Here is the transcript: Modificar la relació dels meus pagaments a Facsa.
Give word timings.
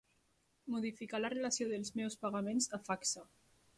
Modificar 0.75 1.21
la 1.21 1.31
relació 1.33 1.67
dels 1.73 1.93
meus 1.99 2.17
pagaments 2.25 2.69
a 2.79 2.81
Facsa. 2.89 3.29